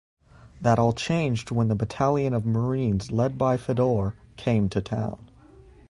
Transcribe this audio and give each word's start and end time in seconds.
That 0.61 0.79
all 0.79 0.93
changed 0.93 1.51
when 1.51 1.67
the 1.67 1.75
battalion 1.75 2.33
of 2.33 2.43
marines 2.43 3.11
led 3.11 3.37
by 3.37 3.55
Fedor 3.57 4.15
came 4.35 4.67
to 4.69 4.81
town. 4.81 5.29